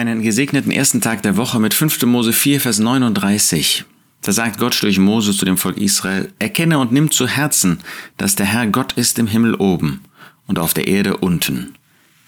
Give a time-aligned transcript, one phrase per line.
[0.00, 2.06] Einen gesegneten ersten Tag der Woche mit 5.
[2.06, 3.84] Mose 4, Vers 39.
[4.22, 7.80] Da sagt Gott durch Mose zu dem Volk Israel, Erkenne und nimm zu Herzen,
[8.16, 10.00] dass der Herr Gott ist im Himmel oben
[10.46, 11.74] und auf der Erde unten.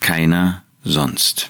[0.00, 1.48] Keiner sonst.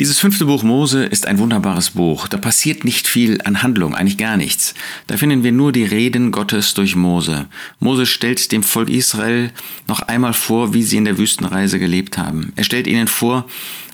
[0.00, 2.28] Dieses fünfte Buch Mose ist ein wunderbares Buch.
[2.28, 4.74] Da passiert nicht viel an Handlung, eigentlich gar nichts.
[5.08, 7.46] Da finden wir nur die Reden Gottes durch Mose.
[7.80, 9.50] Mose stellt dem Volk Israel
[9.88, 12.52] noch einmal vor, wie sie in der Wüstenreise gelebt haben.
[12.54, 13.46] Er stellt ihnen vor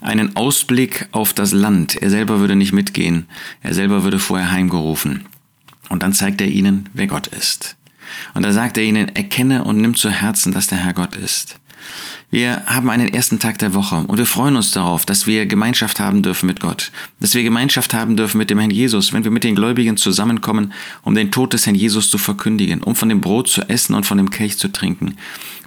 [0.03, 1.97] einen Ausblick auf das Land.
[1.97, 3.27] Er selber würde nicht mitgehen.
[3.63, 5.25] Er selber würde vorher heimgerufen.
[5.89, 7.77] Und dann zeigt er ihnen, wer Gott ist.
[8.35, 11.59] Und da sagt er ihnen, erkenne und nimm zu Herzen, dass der Herr Gott ist.
[12.31, 16.01] Wir haben einen ersten Tag der Woche und wir freuen uns darauf, dass wir Gemeinschaft
[16.01, 19.31] haben dürfen mit Gott, dass wir Gemeinschaft haben dürfen mit dem Herrn Jesus, wenn wir
[19.31, 23.21] mit den Gläubigen zusammenkommen, um den Tod des Herrn Jesus zu verkündigen, um von dem
[23.21, 25.17] Brot zu essen und von dem Kelch zu trinken.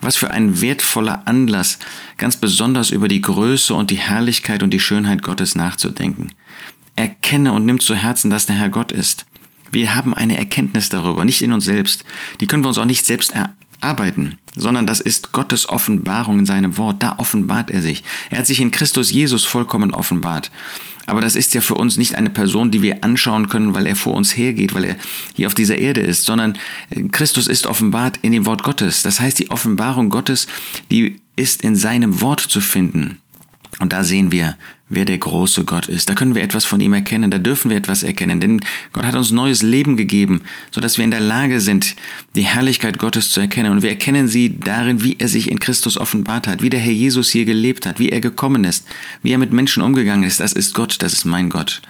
[0.01, 1.79] Was für ein wertvoller Anlass,
[2.17, 6.31] ganz besonders über die Größe und die Herrlichkeit und die Schönheit Gottes nachzudenken.
[6.97, 9.25] Erkenne und nimm zu Herzen, dass der Herr Gott ist.
[9.71, 12.03] Wir haben eine Erkenntnis darüber, nicht in uns selbst.
[12.39, 13.33] Die können wir uns auch nicht selbst
[13.87, 17.03] erarbeiten sondern das ist Gottes Offenbarung in seinem Wort.
[17.03, 18.03] Da offenbart er sich.
[18.31, 20.49] Er hat sich in Christus Jesus vollkommen offenbart.
[21.05, 23.95] Aber das ist ja für uns nicht eine Person, die wir anschauen können, weil er
[23.95, 24.95] vor uns hergeht, weil er
[25.35, 26.57] hier auf dieser Erde ist, sondern
[26.89, 29.03] äh, Christus ist offenbart in dem Wort Gottes.
[29.03, 30.47] Das heißt, die Offenbarung Gottes,
[30.91, 33.19] die ist in seinem Wort zu finden.
[33.79, 34.57] Und da sehen wir,
[34.89, 36.09] wer der große Gott ist.
[36.09, 38.61] Da können wir etwas von ihm erkennen, da dürfen wir etwas erkennen, denn
[38.93, 41.95] Gott hat uns neues Leben gegeben, sodass wir in der Lage sind,
[42.35, 43.71] die Herrlichkeit Gottes zu erkennen.
[43.71, 46.93] Und wir erkennen sie darin, wie er sich in Christus offenbart hat, wie der Herr
[46.93, 48.87] Jesus hier gelebt hat, wie er gekommen ist,
[49.21, 50.39] wie er mit Menschen umgegangen ist.
[50.39, 51.81] Das ist Gott, das ist mein Gott.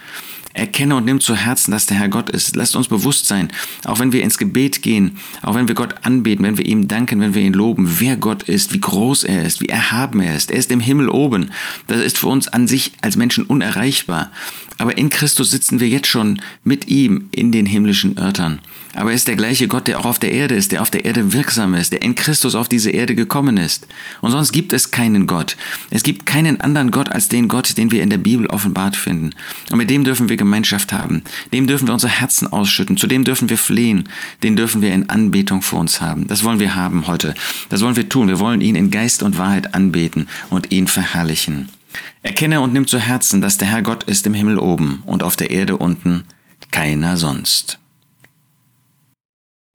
[0.54, 2.56] Erkenne und nimm zu Herzen, dass der Herr Gott ist.
[2.56, 3.48] Lasst uns bewusst sein,
[3.84, 7.20] auch wenn wir ins Gebet gehen, auch wenn wir Gott anbeten, wenn wir ihm danken,
[7.20, 10.50] wenn wir ihn loben, wer Gott ist, wie groß er ist, wie erhaben er ist.
[10.50, 11.50] Er ist im Himmel oben.
[11.86, 14.30] Das ist für uns an sich als Menschen unerreichbar.
[14.78, 18.60] Aber in Christus sitzen wir jetzt schon mit ihm in den himmlischen Örtern.
[18.94, 21.04] Aber er ist der gleiche Gott, der auch auf der Erde ist, der auf der
[21.04, 23.86] Erde wirksam ist, der in Christus auf diese Erde gekommen ist.
[24.20, 25.56] Und sonst gibt es keinen Gott.
[25.90, 29.30] Es gibt keinen anderen Gott als den Gott, den wir in der Bibel offenbart finden.
[29.70, 31.22] Und mit dem dürfen wir Gemeinschaft haben.
[31.52, 32.96] Dem dürfen wir unsere Herzen ausschütten.
[32.96, 34.08] Zu dem dürfen wir flehen.
[34.42, 36.26] Den dürfen wir in Anbetung vor uns haben.
[36.26, 37.34] Das wollen wir haben heute.
[37.68, 38.28] Das wollen wir tun.
[38.28, 41.68] Wir wollen ihn in Geist und Wahrheit anbeten und ihn verherrlichen.
[42.22, 45.36] Erkenne und nimm zu Herzen, dass der Herr Gott ist im Himmel oben und auf
[45.36, 46.24] der Erde unten
[46.70, 47.78] keiner sonst.